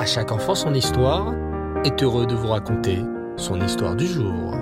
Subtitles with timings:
[0.00, 1.34] À chaque enfant son histoire
[1.84, 3.00] est heureux de vous raconter
[3.36, 4.54] son histoire du jour.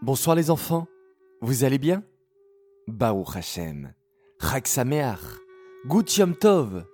[0.00, 0.86] Bonsoir les enfants,
[1.42, 2.02] vous allez bien?
[2.88, 3.92] Baruch Hashem,
[4.40, 4.64] Chag
[6.40, 6.86] Tov.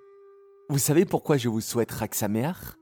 [0.69, 2.77] Vous savez pourquoi je vous souhaite Chag Sameach?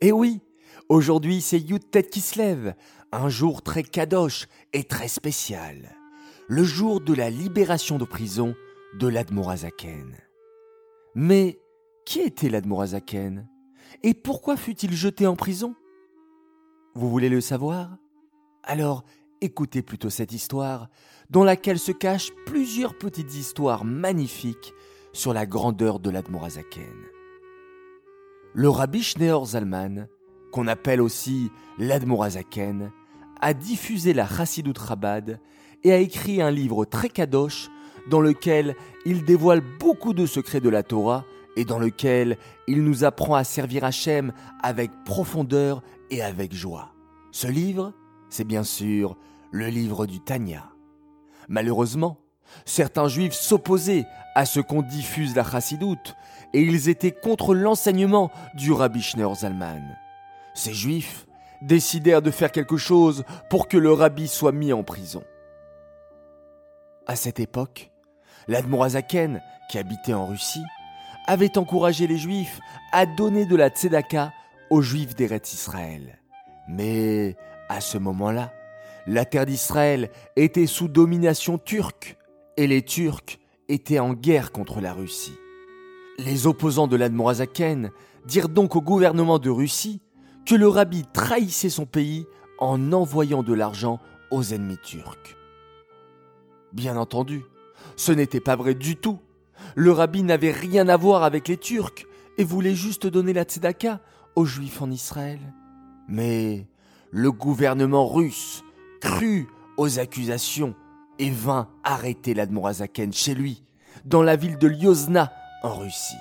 [0.00, 0.40] Eh oui,
[0.88, 2.74] aujourd'hui c'est Yud Tet qui se lève,
[3.12, 5.94] un jour très kadosh et très spécial,
[6.48, 8.56] le jour de la libération de prison
[8.98, 10.16] de l'Admorazaken.
[11.14, 11.58] Mais
[12.06, 13.48] qui était l'Admorazaken?
[14.02, 15.74] Et pourquoi fut-il jeté en prison?
[16.94, 17.96] Vous voulez le savoir?
[18.62, 19.04] Alors
[19.40, 20.88] écoutez plutôt cette histoire,
[21.30, 24.74] dans laquelle se cachent plusieurs petites histoires magnifiques
[25.12, 26.94] sur la grandeur de l'Admorazaken.
[28.52, 30.08] Le rabbi Schneor Zalman,
[30.52, 32.92] qu'on appelle aussi l'Admorazaken,
[33.40, 35.40] a diffusé la Chassidut Chabad
[35.82, 37.70] et a écrit un livre très kadosh
[38.08, 41.24] dans lequel il dévoile beaucoup de secrets de la Torah
[41.56, 46.92] et dans lequel il nous apprend à servir Hachem avec profondeur et avec joie.
[47.32, 47.92] Ce livre,
[48.28, 49.16] c'est bien sûr
[49.50, 50.70] le livre du Tanya.
[51.48, 52.18] Malheureusement,
[52.64, 56.14] certains juifs s'opposaient à ce qu'on diffuse la chassidoute
[56.52, 59.96] et ils étaient contre l'enseignement du Rabbi Schneur Zalman.
[60.54, 61.26] Ces juifs
[61.62, 65.22] décidèrent de faire quelque chose pour que le rabbi soit mis en prison.
[67.10, 67.90] À cette époque,
[68.46, 70.62] l'Admorazaken, qui habitait en Russie,
[71.26, 72.60] avait encouragé les Juifs
[72.92, 74.32] à donner de la tzedaka
[74.70, 76.20] aux Juifs d'Eretz Israël.
[76.68, 77.36] Mais
[77.68, 78.52] à ce moment-là,
[79.08, 82.16] la terre d'Israël était sous domination turque
[82.56, 85.34] et les Turcs étaient en guerre contre la Russie.
[86.16, 87.90] Les opposants de l'Admorazaken
[88.24, 90.00] dirent donc au gouvernement de Russie
[90.46, 92.24] que le rabbi trahissait son pays
[92.60, 93.98] en envoyant de l'argent
[94.30, 95.39] aux ennemis turcs.
[96.72, 97.42] Bien entendu,
[97.96, 99.18] ce n'était pas vrai du tout.
[99.74, 102.06] Le rabbi n'avait rien à voir avec les Turcs
[102.38, 104.00] et voulait juste donner la tzedaka
[104.36, 105.40] aux Juifs en Israël.
[106.08, 106.66] Mais
[107.10, 108.62] le gouvernement russe
[109.00, 110.74] crut aux accusations
[111.18, 113.62] et vint arrêter l'Admorazaken chez lui,
[114.04, 115.32] dans la ville de Lyozna,
[115.62, 116.16] en Russie.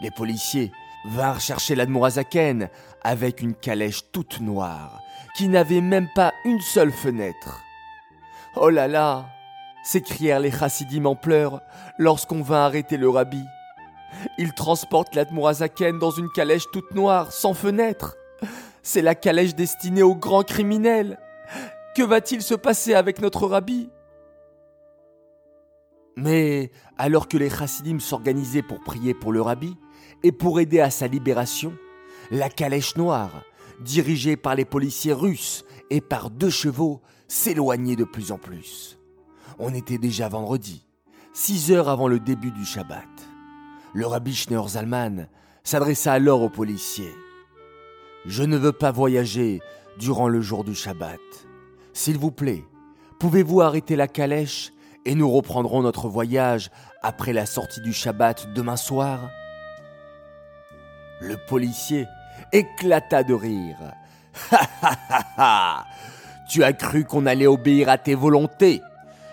[0.00, 0.70] Les policiers
[1.06, 2.68] vinrent chercher l'Admorazaken
[3.02, 5.00] avec une calèche toute noire,
[5.36, 7.60] qui n'avait même pas une seule fenêtre.
[8.56, 9.26] Oh là là
[9.82, 11.62] s'écrièrent les chassidim en pleurs
[11.98, 13.42] lorsqu'on vint arrêter le rabbi.
[14.38, 18.16] Il transporte l'Admorazaken dans une calèche toute noire, sans fenêtre.
[18.82, 21.18] C'est la calèche destinée aux grands criminels.
[21.94, 23.90] Que va-t-il se passer avec notre rabbi?
[26.16, 29.76] Mais alors que les chassidim s'organisaient pour prier pour le rabbi
[30.22, 31.72] et pour aider à sa libération,
[32.30, 33.42] la calèche noire,
[33.80, 38.98] dirigée par les policiers russes et par deux chevaux, s'éloignait de plus en plus.
[39.58, 40.86] On était déjà vendredi,
[41.32, 43.08] six heures avant le début du Shabbat.
[43.92, 45.26] Le rabbi Schneur Zalman
[45.64, 47.14] s'adressa alors aux policiers.
[48.26, 49.60] Je ne veux pas voyager
[49.98, 51.20] durant le jour du Shabbat.
[51.92, 52.64] S'il vous plaît,
[53.18, 54.72] pouvez-vous arrêter la calèche
[55.04, 56.70] et nous reprendrons notre voyage
[57.02, 59.30] après la sortie du Shabbat demain soir?
[61.20, 62.06] Le policier
[62.52, 63.92] éclata de rire.
[64.50, 64.60] Ha
[65.36, 65.86] ha
[66.48, 68.82] Tu as cru qu'on allait obéir à tes volontés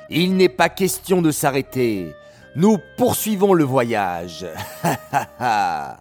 [0.09, 2.13] Il n'est pas question de s'arrêter.
[2.55, 4.45] Nous poursuivons le voyage.
[4.83, 4.97] Ha
[5.39, 5.97] ha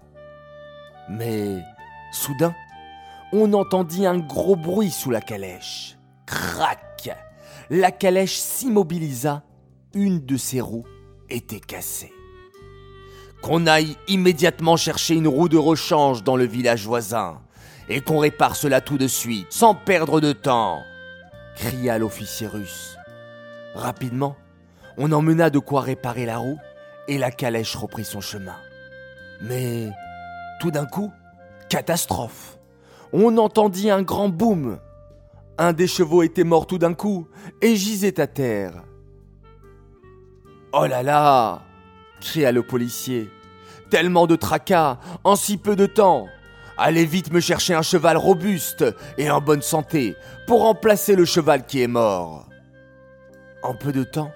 [1.08, 1.58] Mais
[2.12, 2.54] soudain,
[3.32, 5.98] on entendit un gros bruit sous la calèche.
[6.26, 7.10] Crac
[7.70, 9.42] La calèche s'immobilisa.
[9.94, 10.86] Une de ses roues
[11.30, 12.12] était cassée.
[13.42, 17.40] Qu'on aille immédiatement chercher une roue de rechange dans le village voisin
[17.88, 20.82] et qu'on répare cela tout de suite, sans perdre de temps,
[21.56, 22.96] cria l'officier russe.
[23.74, 24.36] Rapidement,
[24.96, 26.58] on emmena de quoi réparer la roue
[27.08, 28.56] et la calèche reprit son chemin.
[29.42, 29.90] Mais
[30.60, 31.12] tout d'un coup,
[31.68, 32.58] catastrophe.
[33.12, 34.78] On entendit un grand boum.
[35.58, 37.28] Un des chevaux était mort tout d'un coup
[37.62, 38.82] et gisait à terre.
[40.72, 41.62] Oh là là
[42.20, 43.30] cria le policier.
[43.90, 46.26] Tellement de tracas en si peu de temps.
[46.78, 48.84] Allez vite me chercher un cheval robuste
[49.16, 50.14] et en bonne santé
[50.46, 52.48] pour remplacer le cheval qui est mort.
[53.62, 54.30] En peu de temps,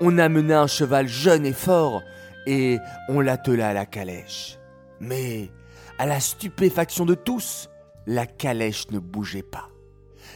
[0.00, 2.02] on amena un cheval jeune et fort
[2.46, 4.58] et on l'attela à la calèche.
[5.00, 5.50] Mais,
[5.98, 7.68] à la stupéfaction de tous,
[8.06, 9.68] la calèche ne bougeait pas.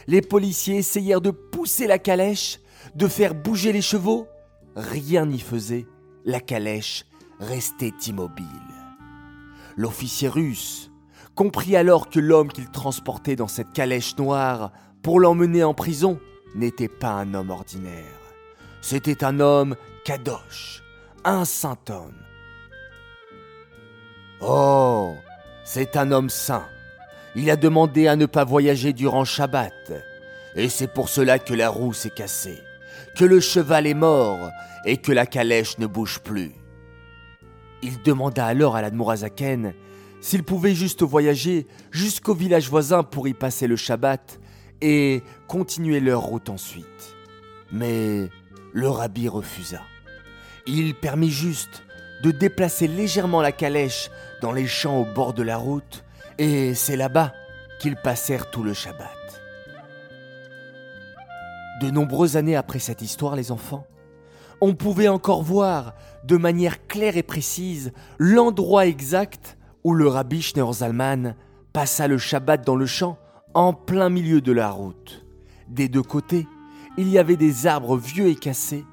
[0.05, 2.59] Les policiers essayèrent de pousser la calèche,
[2.95, 4.27] de faire bouger les chevaux.
[4.75, 5.85] Rien n'y faisait.
[6.25, 7.05] La calèche
[7.39, 8.45] restait immobile.
[9.77, 10.91] L'officier russe
[11.37, 14.71] comprit alors que l'homme qu'il transportait dans cette calèche noire
[15.03, 16.19] pour l'emmener en prison
[16.55, 18.19] n'était pas un homme ordinaire.
[18.81, 20.83] C'était un homme kadosh,
[21.23, 22.23] un saint homme.
[24.41, 25.13] Oh,
[25.63, 26.65] c'est un homme saint.
[27.35, 29.93] Il a demandé à ne pas voyager durant Shabbat.
[30.55, 32.57] Et c'est pour cela que la roue s'est cassée,
[33.15, 34.49] que le cheval est mort
[34.85, 36.53] et que la calèche ne bouge plus.
[37.83, 39.75] Il demanda alors à l'Admorazaken
[40.27, 44.41] s'il pouvait juste voyager jusqu'au village voisin pour y passer le Shabbat
[44.81, 47.15] et continuer leur route ensuite.
[47.71, 48.27] Mais
[48.73, 49.79] le rabbi refusa.
[50.65, 51.81] Il permit juste
[52.23, 56.03] de déplacer légèrement la calèche dans les champs au bord de la route,
[56.37, 57.31] et c'est là-bas
[57.79, 59.41] qu'ils passèrent tout le Shabbat.
[61.79, 63.87] De nombreuses années après cette histoire, les enfants,
[64.59, 65.93] on pouvait encore voir
[66.25, 69.56] de manière claire et précise l'endroit exact
[69.87, 71.33] où le rabbi Schneerzalman
[71.71, 73.17] passa le Shabbat dans le champ
[73.53, 75.25] en plein milieu de la route.
[75.69, 76.45] Des deux côtés,
[76.97, 78.83] il y avait des arbres vieux et cassés,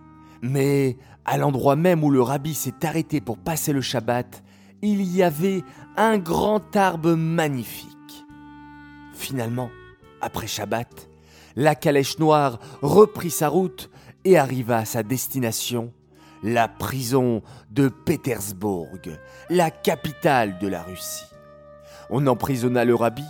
[0.40, 4.44] mais à l'endroit même où le rabbi s'est arrêté pour passer le Shabbat,
[4.82, 5.64] il y avait
[5.96, 7.88] un grand arbre magnifique.
[9.14, 9.70] Finalement,
[10.20, 11.08] après Shabbat,
[11.56, 13.90] la calèche noire reprit sa route
[14.24, 15.92] et arriva à sa destination,
[16.44, 18.90] la prison de Pétersbourg,
[19.48, 21.24] la capitale de la Russie.
[22.10, 23.24] On emprisonna le rabbi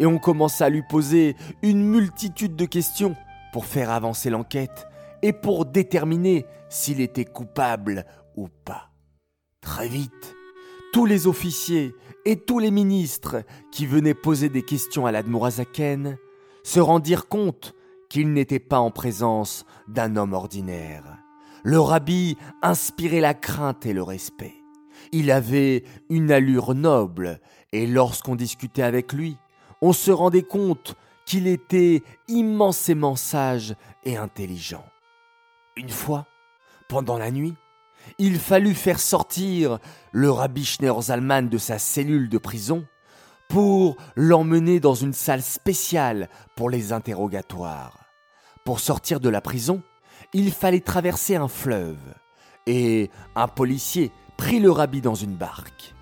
[0.00, 3.14] et on commença à lui poser une multitude de questions
[3.52, 4.88] pour faire avancer l'enquête
[5.22, 8.04] et pour déterminer s'il était coupable
[8.36, 8.90] ou pas.
[9.60, 10.34] Très vite,
[10.92, 11.94] tous les officiers
[12.24, 16.18] et tous les ministres qui venaient poser des questions à l'Admorazaken
[16.64, 17.74] se rendirent compte
[18.10, 21.18] qu'il n'était pas en présence d'un homme ordinaire.
[21.64, 24.54] Le rabbi inspirait la crainte et le respect.
[25.12, 27.40] Il avait une allure noble,
[27.72, 29.36] et lorsqu'on discutait avec lui,
[29.80, 33.74] on se rendait compte qu'il était immensément sage
[34.04, 34.84] et intelligent.
[35.76, 36.26] Une fois,
[36.88, 37.54] pendant la nuit,
[38.18, 39.78] il fallut faire sortir
[40.12, 42.86] le rabbi Schneerzalman de sa cellule de prison
[43.48, 48.06] pour l'emmener dans une salle spéciale pour les interrogatoires.
[48.64, 49.82] Pour sortir de la prison,
[50.32, 52.14] il fallait traverser un fleuve,
[52.66, 55.94] et un policier prit le rabbi dans une barque.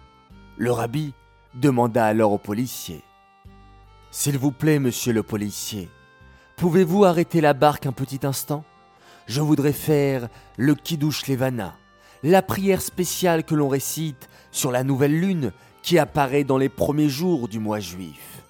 [0.56, 1.14] Le rabbi
[1.54, 3.02] demanda alors au policier
[4.10, 5.88] S'il vous plaît, monsieur le policier,
[6.56, 8.64] pouvez-vous arrêter la barque un petit instant?
[9.26, 11.76] Je voudrais faire le Kiddush Levana,
[12.22, 15.52] la prière spéciale que l'on récite sur la nouvelle lune
[15.82, 18.42] qui apparaît dans les premiers jours du mois juif.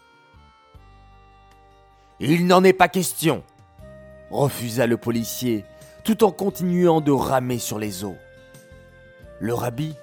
[2.19, 3.43] Il n'en est pas question,
[4.31, 5.65] refusa le policier,
[6.05, 8.17] tout en continuant de ramer sur les eaux.
[9.41, 9.97] Le rabbi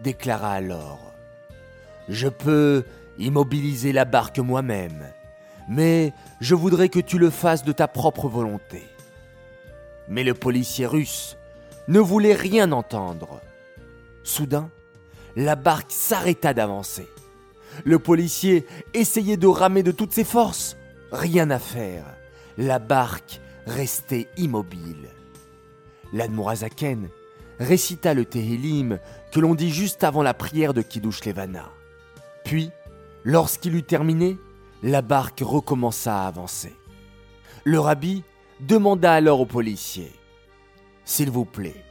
[0.00, 1.12] déclara alors
[2.08, 2.84] Je peux
[3.18, 5.06] immobiliser la barque moi-même,
[5.68, 8.82] mais je voudrais que tu le fasses de ta propre volonté.
[10.08, 11.36] Mais le policier russe
[11.88, 13.40] ne voulait rien entendre.
[14.24, 14.70] Soudain,
[15.36, 17.06] la barque s'arrêta d'avancer.
[17.84, 20.76] Le policier essayait de ramer de toutes ses forces.
[21.12, 22.04] Rien à faire.
[22.58, 25.08] La barque restait immobile.
[26.12, 27.08] L'Admorazaken
[27.58, 28.98] récita le Tehillim
[29.32, 31.70] que l'on dit juste avant la prière de Kiddush Levana.
[32.44, 32.70] Puis,
[33.24, 34.38] lorsqu'il eut terminé,
[34.82, 36.74] la barque recommença à avancer.
[37.64, 38.24] Le rabbi
[38.60, 40.12] demanda alors au policier
[41.04, 41.84] S'il vous plaît,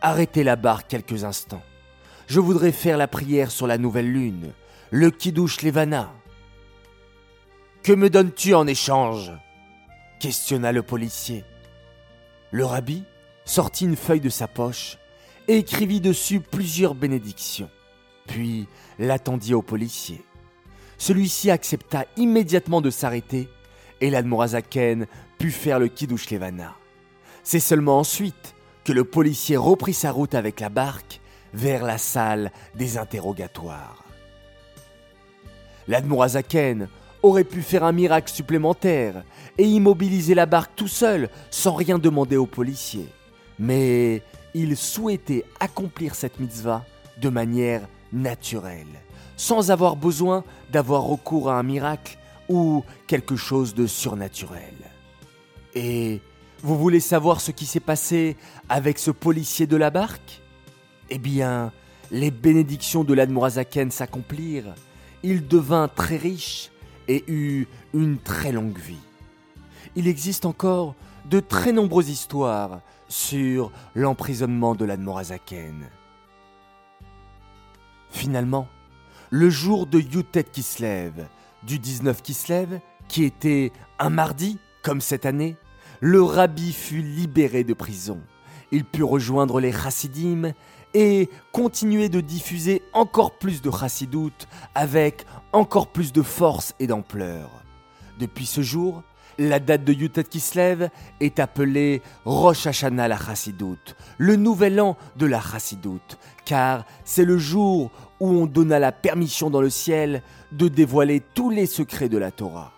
[0.00, 1.62] arrêtez la barque quelques instants.
[2.26, 4.52] Je voudrais faire la prière sur la nouvelle lune,
[4.90, 6.12] le Kiddush Levana.
[7.82, 9.32] Que me donnes-tu en échange?
[10.20, 11.44] Questionna le policier.
[12.52, 13.02] Le rabbi
[13.44, 14.98] sortit une feuille de sa poche
[15.48, 17.70] et écrivit dessus plusieurs bénédictions,
[18.28, 18.68] puis
[19.00, 20.22] l'attendit au policier.
[20.98, 23.48] Celui-ci accepta immédiatement de s'arrêter
[24.00, 25.06] et l'Admorazaken
[25.38, 26.76] put faire le Kiddush Levana.
[27.42, 31.20] C'est seulement ensuite que le policier reprit sa route avec la barque
[31.54, 34.04] vers la salle des interrogatoires.
[35.88, 36.88] L'Admorazaken
[37.22, 39.24] aurait pu faire un miracle supplémentaire
[39.58, 43.08] et immobiliser la barque tout seul sans rien demander aux policiers.
[43.58, 44.22] Mais
[44.54, 46.84] il souhaitait accomplir cette mitzvah
[47.20, 48.86] de manière naturelle,
[49.36, 54.74] sans avoir besoin d'avoir recours à un miracle ou quelque chose de surnaturel.
[55.74, 56.20] Et
[56.62, 58.36] vous voulez savoir ce qui s'est passé
[58.68, 60.40] avec ce policier de la barque?
[61.10, 61.72] Eh bien,
[62.10, 64.74] les bénédictions de l'Admorazaken s'accomplirent.
[65.22, 66.69] Il devint très riche
[67.10, 69.02] et eut une très longue vie.
[69.96, 70.94] Il existe encore
[71.28, 75.88] de très nombreuses histoires sur l'emprisonnement de l'Admorazaken.
[78.10, 78.68] Finalement,
[79.30, 81.26] le jour de Yutet Kislev,
[81.64, 85.56] du 19 Kislev, qui était un mardi, comme cette année,
[85.98, 88.20] le rabbi fut libéré de prison.
[88.72, 90.52] Il put rejoindre les chassidim
[90.94, 97.50] et continuer de diffuser encore plus de chassidout avec encore plus de force et d'ampleur.
[98.18, 99.02] Depuis ce jour,
[99.38, 103.78] la date de Yutat Kislev est appelée Rosh Hashanah la Chassidout,
[104.18, 109.48] le nouvel an de la Chassidout, car c'est le jour où on donna la permission
[109.48, 110.22] dans le ciel
[110.52, 112.72] de dévoiler tous les secrets de la Torah.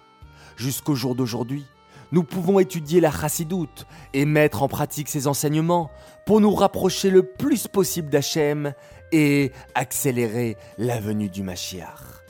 [0.57, 1.65] Jusqu'au jour d'aujourd'hui,
[2.12, 5.90] nous pouvons étudier la Chassidoute et mettre en pratique ses enseignements
[6.26, 8.75] pour nous rapprocher le plus possible d'Hachem
[9.11, 12.23] et accélérer la venue du Mashiach.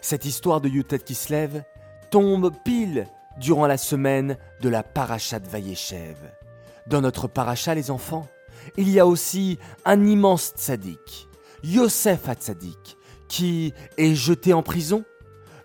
[0.00, 1.62] Cette histoire de Yutet Kislev
[2.10, 3.06] tombe pile
[3.38, 6.16] durant la semaine de la Parashat Vayeshev.
[6.86, 8.26] Dans notre paracha, les enfants,
[8.78, 11.28] il y a aussi un immense tzaddik,
[11.62, 12.96] Yosef Hatzadik,
[13.28, 15.04] qui est jeté en prison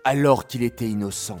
[0.04, 1.40] alors qu'il était innocent.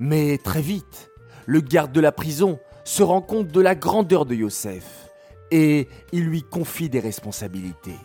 [0.00, 1.11] Mais très vite,
[1.46, 5.08] le garde de la prison se rend compte de la grandeur de Yosef
[5.50, 7.98] et il lui confie des responsabilités.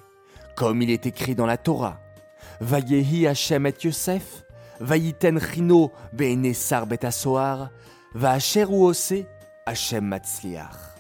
[0.56, 2.00] Comme il est écrit dans la Torah,
[2.60, 4.44] Vayehi et Yosef,
[4.80, 5.40] Vayiten
[9.68, 10.98] Hashem Matzliach.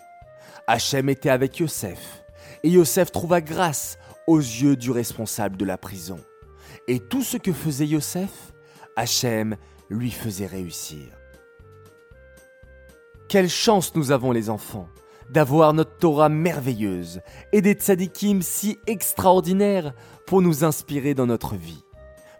[0.67, 2.23] Hachem était avec Yosef,
[2.63, 6.19] et Yosef trouva grâce aux yeux du responsable de la prison.
[6.89, 8.51] Et tout ce que faisait Yosef,
[8.97, 9.55] Hachem
[9.89, 11.07] lui faisait réussir.
[13.29, 14.87] Quelle chance nous avons les enfants
[15.29, 17.19] d'avoir notre Torah merveilleuse
[17.51, 19.93] et des tzadikim si extraordinaires
[20.25, 21.83] pour nous inspirer dans notre vie.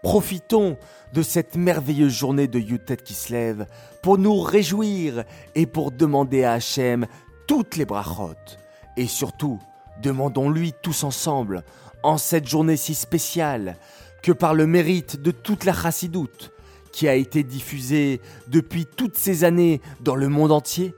[0.02, 0.78] Profitons
[1.12, 3.66] de cette merveilleuse journée de Yutet qui se lève
[4.02, 7.06] pour nous réjouir et pour demander à Hachem
[7.46, 8.56] toutes les brachot.
[8.96, 9.58] Et surtout,
[10.00, 11.64] demandons-lui tous ensemble,
[12.02, 13.76] en cette journée si spéciale,
[14.22, 16.50] que par le mérite de toute la chassidoute,
[16.98, 20.96] qui a été diffusée depuis toutes ces années dans le monde entier,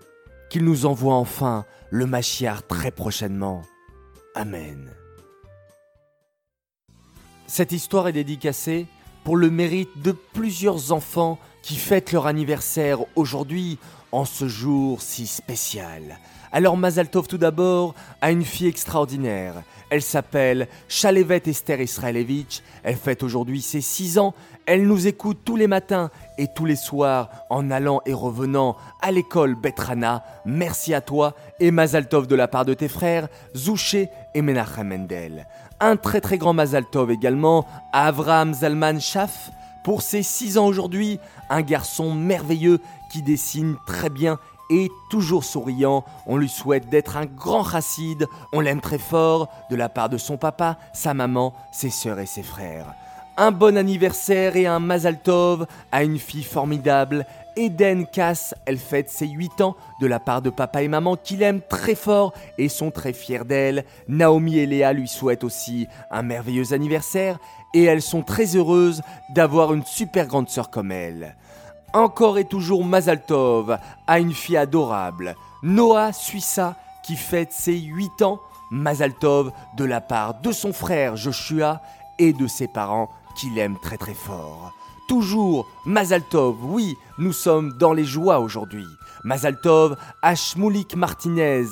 [0.49, 3.61] qu'il nous envoie enfin le Machiar très prochainement.
[4.35, 4.91] Amen.
[7.47, 8.87] Cette histoire est dédicacée
[9.25, 13.79] pour le mérite de plusieurs enfants qui fêtent leur anniversaire aujourd'hui
[14.11, 16.19] en ce jour si spécial.
[16.53, 19.63] Alors Mazaltov tout d'abord a une fille extraordinaire.
[19.89, 22.63] Elle s'appelle Chalevet Esther Israelevich.
[22.83, 24.35] Elle fête aujourd'hui ses 6 ans.
[24.67, 29.13] Elle nous écoute tous les matins et tous les soirs en allant et revenant à
[29.13, 30.25] l'école Betrana.
[30.45, 35.47] Merci à toi et Mazaltov de la part de tes frères Zouché et Menachem Mendel.
[35.79, 39.51] Un très très grand Mazaltov également à Avraham Zalman Schaff
[39.85, 41.21] pour ses 6 ans aujourd'hui.
[41.49, 42.81] Un garçon merveilleux
[43.13, 44.39] qui dessine très bien
[44.71, 46.05] et toujours souriant.
[46.27, 48.27] On lui souhaite d'être un grand chassid.
[48.53, 52.27] On l'aime très fort de la part de son papa, sa maman, ses sœurs et
[52.27, 52.95] ses frères.
[53.37, 57.27] Un bon anniversaire et un Mazal Tov à une fille formidable.
[57.57, 61.37] Eden Cass, elle fête ses 8 ans de la part de papa et maman qui
[61.37, 63.85] l'aiment très fort et sont très fiers d'elle.
[64.09, 67.39] Naomi et Léa lui souhaitent aussi un merveilleux anniversaire
[67.75, 69.03] et elles sont très heureuses
[69.35, 71.37] d'avoir une super grande sœur comme elle.
[71.93, 78.41] Encore et toujours Mazaltov a une fille adorable, Noah Suissa, qui fête ses 8 ans.
[78.71, 81.83] Mazaltov de la part de son frère Joshua
[82.21, 84.73] et de ses parents qui l'aiment très très fort.
[85.09, 88.87] Toujours Mazaltov, oui, nous sommes dans les joies aujourd'hui.
[89.25, 91.67] Mazaltov à Shmoulik Martinez,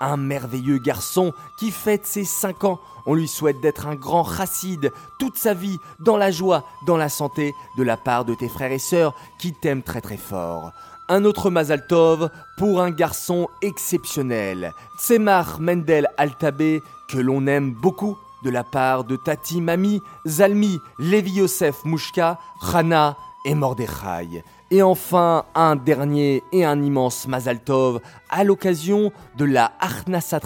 [0.00, 4.90] un merveilleux garçon qui fête ses 5 ans on lui souhaite d'être un grand chassid
[5.18, 8.72] toute sa vie, dans la joie, dans la santé, de la part de tes frères
[8.72, 10.72] et sœurs qui t'aiment très très fort.
[11.08, 18.50] Un autre Mazaltov pour un garçon exceptionnel, Tsemar Mendel Altabé, que l'on aime beaucoup, de
[18.50, 24.44] la part de Tati Mami, Zalmi, Levi Yosef Mouchka, Rana et Mordechai.
[24.74, 30.40] Et enfin, un dernier et un immense Mazaltov à l'occasion de la Arnasat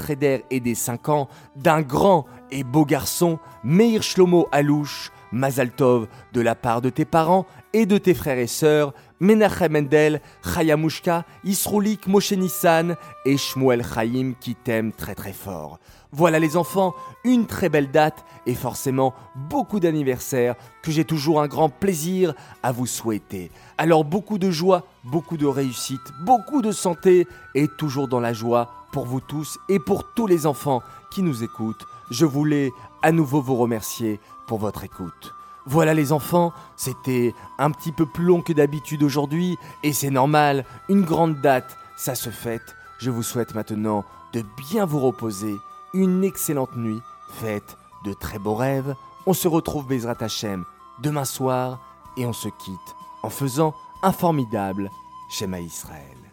[0.51, 6.55] et des 5 ans d'un grand et beau garçon, Meir Shlomo Alouche, Mazaltov de la
[6.55, 12.33] part de tes parents et de tes frères et sœurs, Menachem Mendel, Chayamushka, Isroulik Moshe
[12.33, 15.79] Nissan et Shmuel Chaim qui t'aiment très très fort.
[16.13, 16.95] Voilà les enfants,
[17.25, 22.73] une très belle date et forcément beaucoup d'anniversaires que j'ai toujours un grand plaisir à
[22.73, 23.51] vous souhaiter.
[23.77, 28.71] Alors beaucoup de joie, beaucoup de réussite, beaucoup de santé et toujours dans la joie
[28.93, 31.87] pour vous tous et pour tous les enfants qui nous écoutent.
[32.11, 32.71] Je voulais
[33.03, 35.35] à nouveau vous remercier pour votre écoute.
[35.71, 40.65] Voilà les enfants, c'était un petit peu plus long que d'habitude aujourd'hui et c'est normal,
[40.89, 42.75] une grande date, ça se fête.
[42.99, 45.55] Je vous souhaite maintenant de bien vous reposer
[45.93, 48.95] une excellente nuit, faites de très beaux rêves.
[49.27, 50.65] On se retrouve Bezrat Hachem
[51.03, 51.81] demain soir
[52.17, 54.91] et on se quitte en faisant un formidable
[55.29, 56.28] Shema Israël.